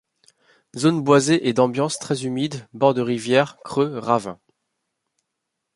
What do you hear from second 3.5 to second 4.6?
creux, ravins.